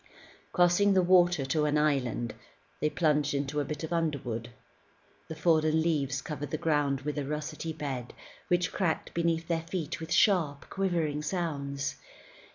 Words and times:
Crossing 0.51 0.95
the 0.95 1.03
water 1.03 1.45
to 1.45 1.65
an 1.65 1.77
island, 1.77 2.33
they 2.79 2.89
plunged 2.89 3.35
into 3.35 3.59
a 3.59 3.63
bit 3.63 3.83
of 3.83 3.93
underwood. 3.93 4.49
The 5.27 5.35
fallen 5.35 5.79
leaves 5.83 6.23
covered 6.23 6.49
the 6.49 6.57
ground 6.57 7.01
with 7.01 7.19
a 7.19 7.23
russety 7.23 7.71
bed 7.71 8.15
which 8.47 8.71
cracked 8.73 9.13
beneath 9.13 9.47
their 9.47 9.61
feet 9.61 9.99
with 9.99 10.11
sharp, 10.11 10.67
quivering 10.71 11.21
sounds. 11.21 11.97